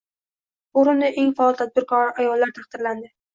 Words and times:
Forumda 0.77 1.09
eng 1.23 1.29
faol 1.41 1.59
tadbirkor 1.61 2.11
ayollar 2.25 2.55
taqdirlandi 2.57 3.13